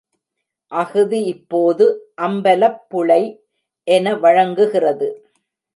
[0.71, 1.85] அஃது இப்போது
[2.21, 3.21] அம்பலப்புழை
[3.87, 5.09] என வழங்குகிறது.